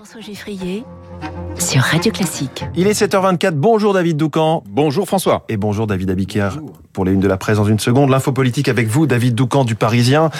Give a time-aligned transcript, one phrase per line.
[0.00, 0.82] François Geffrier
[1.58, 2.64] sur Radio Classique.
[2.74, 3.50] Il est 7h24.
[3.50, 4.64] Bonjour David Doucan.
[4.66, 5.44] Bonjour François.
[5.50, 6.58] Et bonjour David Abiker.
[6.94, 9.64] Pour les unes de la presse dans une seconde, l'info politique avec vous, David Doucan
[9.64, 10.30] du Parisien.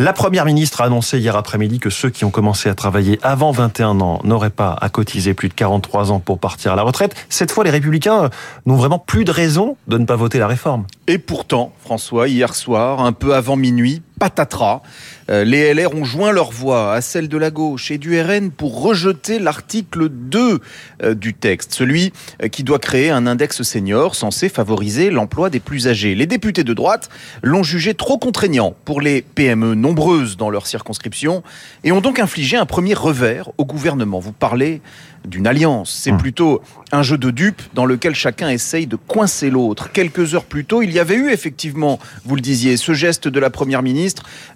[0.00, 3.52] La première ministre a annoncé hier après-midi que ceux qui ont commencé à travailler avant
[3.52, 7.14] 21 ans n'auraient pas à cotiser plus de 43 ans pour partir à la retraite.
[7.28, 8.30] Cette fois, les républicains
[8.66, 10.86] n'ont vraiment plus de raison de ne pas voter la réforme.
[11.06, 14.82] Et pourtant, François, hier soir, un peu avant minuit, patatras.
[15.30, 18.50] Euh, les LR ont joint leur voix à celle de la gauche et du RN
[18.50, 20.60] pour rejeter l'article 2
[21.02, 25.60] euh, du texte, celui euh, qui doit créer un index senior censé favoriser l'emploi des
[25.60, 26.14] plus âgés.
[26.14, 27.08] Les députés de droite
[27.42, 31.42] l'ont jugé trop contraignant pour les PME nombreuses dans leur circonscription
[31.82, 34.20] et ont donc infligé un premier revers au gouvernement.
[34.20, 34.80] Vous parlez
[35.26, 35.90] d'une alliance.
[36.02, 36.18] C'est Hum.
[36.18, 39.90] plutôt un jeu de dupes dans lequel chacun essaye de coincer l'autre.
[39.90, 43.40] Quelques heures plus tôt, il y avait eu effectivement, vous le disiez, ce geste de
[43.40, 44.03] la Première ministre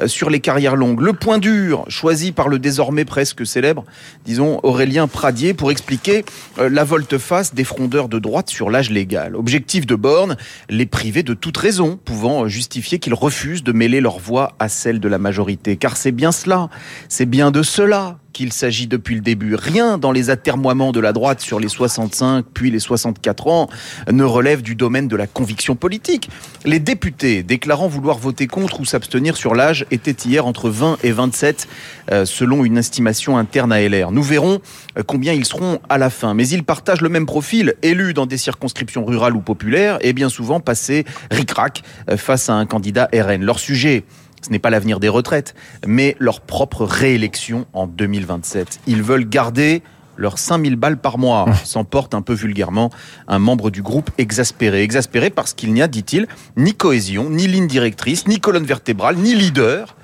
[0.00, 1.00] euh, sur les carrières longues.
[1.00, 3.84] Le point dur, choisi par le désormais presque célèbre,
[4.24, 6.24] disons, Aurélien Pradier, pour expliquer
[6.58, 9.36] euh, la volte-face des frondeurs de droite sur l'âge légal.
[9.36, 10.36] Objectif de Borne,
[10.68, 14.68] les priver de toute raison, pouvant euh, justifier qu'ils refusent de mêler leur voix à
[14.68, 15.76] celle de la majorité.
[15.76, 16.68] Car c'est bien cela,
[17.08, 19.54] c'est bien de cela qu'il s'agit depuis le début.
[19.54, 23.70] Rien dans les atermoiements de la droite sur les 65 puis les 64 ans
[24.12, 26.28] ne relève du domaine de la conviction politique.
[26.66, 31.12] Les députés déclarant vouloir voter contre ou s'abstenir sur l'âge étaient hier entre 20 et
[31.12, 31.66] 27
[32.12, 34.12] euh, selon une estimation interne à LR.
[34.12, 34.60] Nous verrons
[34.98, 36.34] euh, combien ils seront à la fin.
[36.34, 40.28] Mais ils partagent le même profil, élus dans des circonscriptions rurales ou populaires et bien
[40.28, 43.42] souvent passés ric-rac euh, face à un candidat RN.
[43.42, 44.04] Leur sujet
[44.46, 48.78] ce n'est pas l'avenir des retraites, mais leur propre réélection en 2027.
[48.86, 49.82] Ils veulent garder
[50.16, 52.90] leurs 5000 balles par mois, s'emporte un peu vulgairement
[53.26, 54.82] un membre du groupe exaspéré.
[54.82, 59.34] Exaspéré parce qu'il n'y a, dit-il, ni cohésion, ni ligne directrice, ni colonne vertébrale, ni
[59.34, 59.96] leader.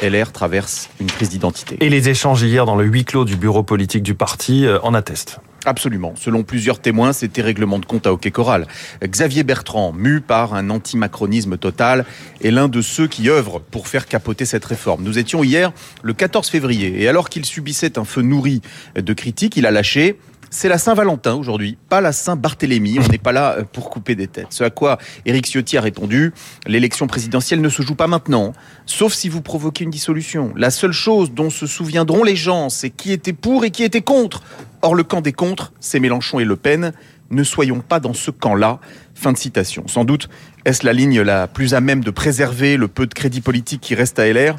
[0.00, 1.76] LR traverse une crise d'identité.
[1.80, 4.94] Et les échanges hier dans le huis clos du bureau politique du parti euh, en
[4.94, 5.40] attestent.
[5.66, 6.14] Absolument.
[6.16, 8.66] Selon plusieurs témoins, c'était règlement de compte à hockey choral.
[9.04, 12.06] Xavier Bertrand, mu par un antimacronisme total,
[12.42, 15.02] est l'un de ceux qui œuvrent pour faire capoter cette réforme.
[15.02, 15.72] Nous étions hier
[16.02, 18.62] le 14 février et alors qu'il subissait un feu nourri
[18.94, 20.16] de critiques, il a lâché
[20.50, 22.98] c'est la Saint-Valentin aujourd'hui, pas la Saint-Barthélemy.
[22.98, 24.48] On n'est pas là euh, pour couper des têtes.
[24.50, 26.32] Ce à quoi Éric Ciotti a répondu
[26.66, 28.52] l'élection présidentielle ne se joue pas maintenant,
[28.84, 30.52] sauf si vous provoquez une dissolution.
[30.56, 34.02] La seule chose dont se souviendront les gens, c'est qui était pour et qui était
[34.02, 34.42] contre.
[34.82, 36.92] Or, le camp des contre, c'est Mélenchon et Le Pen.
[37.30, 38.80] Ne soyons pas dans ce camp-là.
[39.14, 39.86] Fin de citation.
[39.86, 40.28] Sans doute
[40.64, 43.94] est-ce la ligne la plus à même de préserver le peu de crédit politique qui
[43.94, 44.56] reste à LR.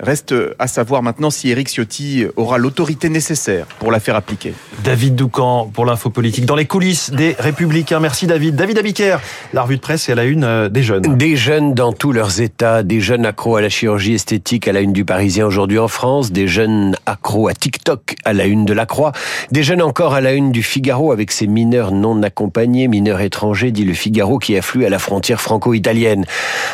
[0.00, 4.54] Reste à savoir maintenant si Éric Ciotti aura l'autorité nécessaire pour la faire appliquer.
[4.84, 8.00] David Doucan pour l'info politique dans les coulisses des Républicains.
[8.00, 8.56] Merci David.
[8.56, 9.18] David Abiker,
[9.52, 11.16] la revue de presse est à la une euh, des jeunes.
[11.16, 14.80] Des jeunes dans tous leurs états, des jeunes accros à la chirurgie esthétique à la
[14.80, 18.72] une du Parisien aujourd'hui en France, des jeunes accros à TikTok à la une de
[18.72, 19.12] la Croix,
[19.50, 23.70] des jeunes encore à la une du Figaro avec ses mineurs non accompagnés, mineurs étrangers,
[23.70, 26.24] dit le Figaro qui afflue à la frontière franco-italienne.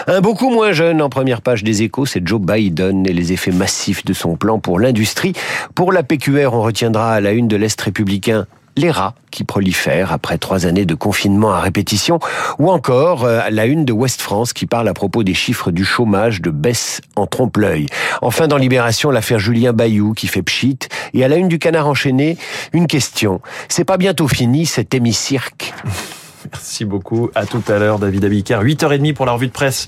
[0.06, 4.04] Un beaucoup moins jeune en première page des échos, c'est Joe Biden les effets massifs
[4.04, 5.32] de son plan pour l'industrie.
[5.74, 8.46] Pour la PQR, on retiendra à la une de l'Est républicain
[8.78, 12.20] les rats qui prolifèrent après trois années de confinement à répétition,
[12.58, 15.84] ou encore euh, la une de Ouest France qui parle à propos des chiffres du
[15.84, 17.86] chômage de baisse en trompe-l'œil.
[18.22, 20.78] Enfin, dans Libération, l'affaire Julien Bayou qui fait pchit,
[21.12, 22.38] et à la une du Canard enchaîné,
[22.72, 23.40] une question.
[23.68, 25.74] C'est pas bientôt fini cet hémicirque
[26.52, 27.30] Merci beaucoup.
[27.34, 28.60] À tout à l'heure, David Abiker.
[28.62, 29.86] 8h30 pour la revue de presse.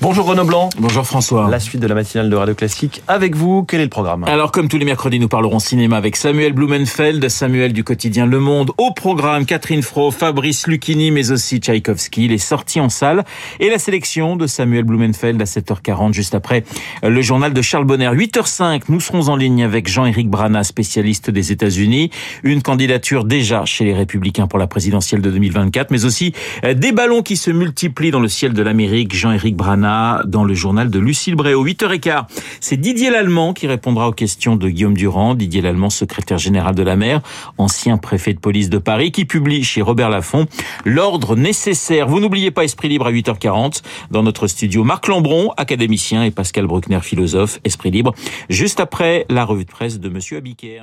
[0.00, 0.68] Bonjour Renaud Blanc.
[0.78, 1.48] Bonjour François.
[1.48, 3.64] La suite de la matinale de Radio Classique avec vous.
[3.64, 7.28] Quel est le programme Alors comme tous les mercredis, nous parlerons cinéma avec Samuel Blumenfeld,
[7.28, 8.72] Samuel du quotidien Le Monde.
[8.78, 13.24] Au programme, Catherine Fro, Fabrice Lucchini, mais aussi Tchaïkovski, les sorties en salle
[13.60, 16.64] et la sélection de Samuel Blumenfeld à 7h40, juste après
[17.02, 18.08] le journal de Charles Bonner.
[18.08, 22.10] 8h05, nous serons en ligne avec Jean-Éric Brana, spécialiste des États-Unis.
[22.42, 26.32] Une candidature déjà chez les Républicains pour la présidentielle de 2024, mais aussi
[26.74, 29.14] des ballons qui se multiplient dans le ciel de l'Amérique.
[29.14, 31.64] Jean-Éric Brana dans le journal de Lucille Bréau.
[31.64, 32.24] 8h15,
[32.60, 35.34] c'est Didier Lallemand qui répondra aux questions de Guillaume Durand.
[35.34, 37.20] Didier Lallemand, secrétaire général de la mer,
[37.58, 40.46] ancien préfet de police de Paris, qui publie chez Robert Laffont
[40.84, 42.08] l'ordre nécessaire.
[42.08, 43.82] Vous n'oubliez pas Esprit Libre à 8h40.
[44.10, 47.60] Dans notre studio, Marc Lambron, académicien, et Pascal Bruckner, philosophe.
[47.64, 48.14] Esprit Libre,
[48.48, 50.82] juste après la revue de presse de Monsieur Abiker.